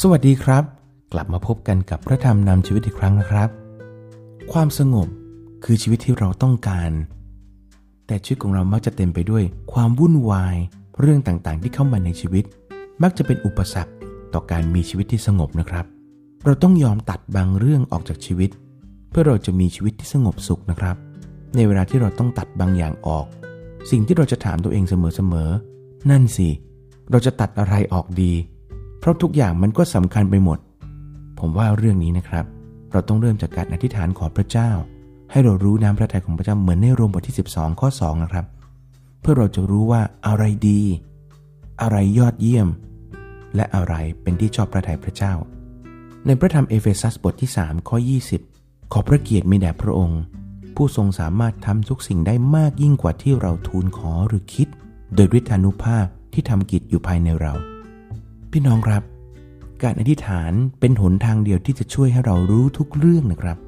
[0.00, 0.64] สวัสดีครับ
[1.12, 3.48] กลับมาพบกันกับพระธรรมนำชีวิตอีกครั้งนะครับ
[4.52, 5.08] ความสงบ
[5.64, 6.90] คือชีวิตที่เราต้องการ
[8.06, 10.56] แต่ชีวิตของเรามักจะเต็มไปด้วยความวุ่นวาย
[11.00, 12.44] เรื่องต่างๆ ที่เข้ามาในชีวิต
[13.02, 13.92] มักจะเป็นอุปสรรค
[14.34, 15.84] ต่อการมีชีวิตที่สงบนะครับ
[16.44, 18.50] เราต้องยอมตัดบางเรื่องออกจากชีวิต
[19.10, 20.96] เพื่อเราจะมีชีวิตที่สงบสุขนะครับ
[21.54, 23.26] ในเวลาที่เราต้องตัดบางอย่างออก
[23.90, 26.48] สิ่งที่เราจะถามตัวเองเสมอๆนั่นสิ
[27.10, 28.32] เราจะตัดอะไรออกดี
[29.02, 30.58] เพราะทุกอย่างมันก็สำคัญไปหมด
[31.38, 32.44] ผมว่าเรื่องนี้นะครับ
[32.92, 34.70] เราต้องเริ่มจากการอธิษฐานขอพระเจ้า
[35.30, 38.44] ให้เรารู้น้ำพระทัยของพระเจ้าเหมือนในโรมบทที่ 12 ข้อ 2 นะครับ
[39.20, 40.80] เพื่อเราจะรู้ว่าอะไรดี
[41.82, 42.68] อะไรยอดเยี่ยม
[43.56, 45.32] และอะไรเป็นที่ชอบพระทัยพระเจ้า
[46.26, 47.96] ในพระธรรมเอเฟซัสบทที่ 3 ข้อ
[48.44, 50.20] 20 ขอพระเกียรติมีแด่พระองค์
[50.76, 54.68] ผู้ทรงสามารถทำทุกสิ่งได้มากยิ่งกว่าที่เราทูลขอหรือคิด
[55.14, 57.54] โดยฤทธานุภาพที่ทำกิจอยู่ภายในเรา
[58.52, 59.02] พี่น้องครับ
[59.82, 63.58] การอธิษฐานเป็นหนทางเดียวที่จะช่วยให้เรารู้ทุกเรื่องนะครับ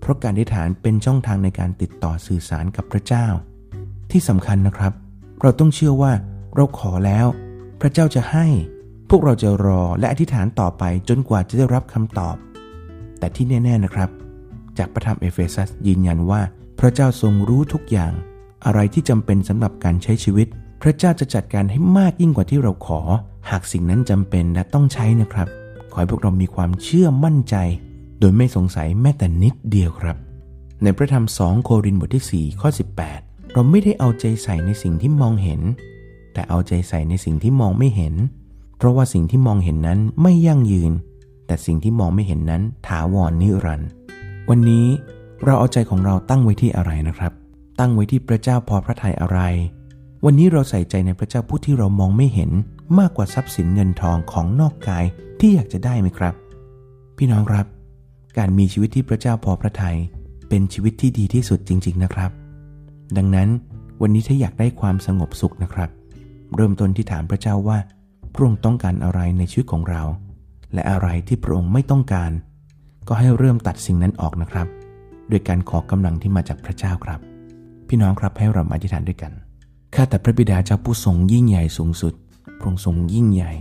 [0.00, 3.26] เพราะการอธิษฐานเป็นช่องทางในการติดต่อสื่อสารกับพระเจ้า
[4.10, 4.92] ที่สำคัญนะครับ
[5.42, 6.12] เราต้องเชื่อว่า
[6.56, 7.26] เราขอแล้ว
[7.80, 8.46] พระเจ้าจะให้
[9.10, 12.36] พวกเราจะรอและอธิษฐานต่อไปจนกว่าจะได้รับคำตอบ
[13.18, 14.10] แต่ที่แน่ ๆนะครับ
[14.78, 16.40] จากพระธรรมเอเฟซัสยืนยันว่า
[16.78, 18.12] พระเจ้าทรงรู้ทุกอย่าง
[18.64, 20.46] อะไรที่จำเป็นสำหรับการใช้ชีวิต
[20.82, 23.02] พระเจ้าจะจัดการให้มากยิ่งกว่าที่เราขอ
[23.50, 25.48] หากสิ่งนั้นจำเป็นและต้องใช้นะครับ
[25.92, 27.56] ขอให้พวกเรามีความเชื่อมั่นใจ
[28.20, 30.16] โดยไม่สงสัยแม้แต่นิดเดียวครับ
[30.82, 32.68] ในพระธรรม 2 โครินธ์บทที่ 4 ข้อ
[33.12, 35.60] 18 เราไม่ได้เอาใจใส่ในสิ่งที่มองเห็น
[36.32, 38.14] แต่เอาใจใส่ในสิ่งที่มองไม่เห็น
[38.76, 40.92] เพราะว่าสิ่งที่มองเห็นนั้นไม่ยั่งยืน
[41.46, 43.90] แต่สิ่งที่มองไม่เห็นนั้นถาวรนิรันดร์
[44.50, 44.86] วันนี้
[45.44, 47.32] เราเอาใจของเราตั้งไว้ที่อะไรนะครับ
[47.78, 49.38] ตั้งไว้ที่พระเจ้าพอพระทัยอะไร
[50.24, 52.50] วันนี้เราใส่ใจในพระเจ้าผู้ที่เรามองไม่เห็น
[52.98, 55.04] มากกว่าทรัพย์สินเงินทองของนอกกาย
[55.40, 56.34] ที่อยากจะได้ไหมครับ
[57.18, 57.66] พี่น้องครับ
[58.38, 59.96] การมีชีวิตที่พระเจ้าพอพระทัย
[60.48, 62.30] เป็นชีวิตที่ดีที่สุดจริง ๆนะครับ
[63.16, 63.48] ดังนั้น
[64.00, 65.90] วันนี้ถ้าอยากได้ความสงบสุขนะครับ
[66.56, 67.78] เริ่มต้นที่ถามพระเจ้าว่า
[68.32, 70.02] พระองค์ต้องการอะไรในชีวิตของเรา
[70.74, 72.30] และอะไรที่พระองค์ไม่ต้องการ
[73.08, 74.68] ก็ให้เริ่มตัดสิ่งนั้นออกนะครับ
[75.28, 77.20] โดยการขอกำลังที่มาจากพระเจ้าครับ
[77.88, 79.32] พี่น้องครับให้เรามาอธิษฐานด้วยกัน
[79.94, 82.14] ข้าแต่พระบิดาเจ้าผู้ทรงยิ่งใหญ่สูงสุด
[82.58, 83.52] พระองค์ทรงยิ่งใหญ่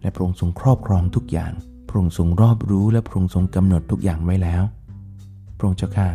[0.00, 1.52] และพระองค์ทรงครอบครองทุกอย่าง
[1.88, 4.62] พระองค์ทรงรอบรู้และพระองค์ทรงกำหนดทุกอย่างไว้แล้ว
[5.56, 6.08] พระองค์เจ้าข้า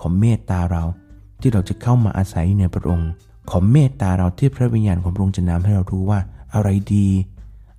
[0.00, 0.84] ขอเมตตาเรา
[1.40, 3.10] ที่เราจะเข้ามาอาศัยในพระองค์
[3.50, 6.20] ขอเมตตาเราที่พระวิญญาณของพระองค์จะนำให้เรารู้ว่า
[6.54, 7.06] อะไรดี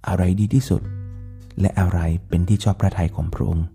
[0.08, 0.81] อะไรดีที่สุด
[1.59, 2.00] และอะไร
[2.30, 3.66] เป็นที่ชอบพระทัยของพระองค์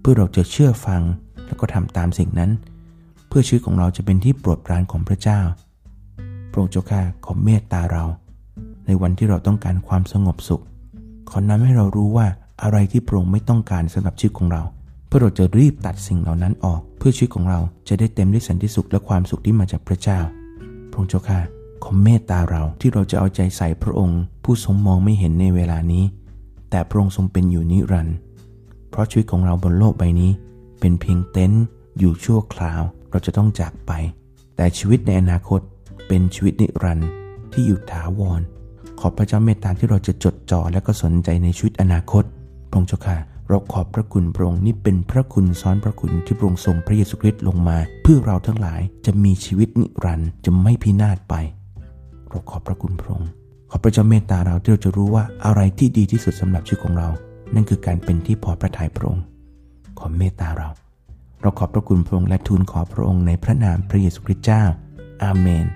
[0.00, 1.02] เพื่อเราจะเชื่อฟัง
[1.46, 2.50] แล้วก็ทำตามสิ่งนั้น
[3.28, 5.40] เพื่อชีวิตของเราจะเป็นที่โปรดปรานของพระเจ้า
[6.50, 8.04] พระองค์เจ้าข้าขอเมตตาเรา
[8.86, 10.62] ในวันที่เราต้องการความสงบสุข
[11.30, 12.26] ขอนำให้เรารู้ว่า
[12.62, 14.62] อะไรที่พระองค์ไม่ต้องการสำหรับชีวิตของเรา
[15.06, 20.18] เพื่อเราจะรีบตัดสิ่งเหล่านั้นออก เพื่อชีวิตของเราจะได้เต็มด้วยสันติสุขและความสุขที่มาจากพระเจ้า
[20.90, 21.40] พระองค์เจ้าข้า
[21.84, 26.04] ขอเมตตาเราที่เราจะเอาใจใส่พระองค์ ผู้ทรงมองไม่เห็นในเวลานี้
[26.70, 28.16] แต่พระองค์ทรงเป็นอยู่นิรันดร์
[28.90, 30.30] เพราะชีวิตของเราบนโลกใบนี้
[30.80, 31.64] เป็นเพียงเต็นท์
[31.98, 33.92] อยู่ชั่วคราว เราจะต้องจากไป
[34.56, 35.60] แต่ชีวิตในอนาคต
[36.08, 37.08] เป็นชีวิตนิรันดร์
[37.52, 38.40] ที่อยู่ถาวร
[39.00, 42.24] ขอพระเจ้าเมตตาที่เราจะจดจ่อและก็สนใจในชีวิตอนาคต
[42.70, 43.16] พระองค์เจ้าค่ะ
[43.48, 51.34] เราขอบพระคุณพระองค์นี่เป็นพระคุณซ้อนพระคุณที่พระองค์ทรงพระเยซูคริสต์ลงมา เพื่อเราทั้งหลายจะมีชีวิตนิรันดร์จะไม่พินาศไป
[52.28, 53.28] เราขอบพระคุณพระองค์
[53.70, 57.08] ขอพระเจ้าเมตตาเราที่เราจะรู้ว่าอะไรที่ดีที่สุดสำหรับชีวิตของเรา
[57.54, 59.24] นั่นคือการเป็นที่พอพระทัยพระองค์
[59.98, 60.68] ขอเมตตาเรา
[61.42, 64.62] เราขอบพระคุณพระองค์และทูลขอพระองค์ในพระนามพระเยซูคริสต์เจ้า
[65.22, 65.66] อาเมน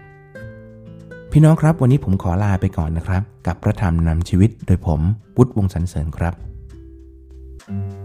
[1.34, 5.00] พี่น้องครับวันนี้ผมขอลาไปก่อนนะครับ กับพระธรรมนำชีวิตโดยผม
[5.34, 6.34] พุทธวงศ์สรรเสริญครับ
[7.66, 7.99] thank you